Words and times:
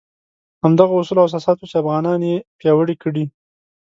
همدغه 0.63 0.93
اصول 0.95 1.17
او 1.19 1.27
اساسات 1.29 1.57
وو 1.59 1.69
چې 1.71 1.75
افغانان 1.81 2.19
یې 2.29 2.37
پیاوړي 2.59 2.95
کړي. 3.03 3.25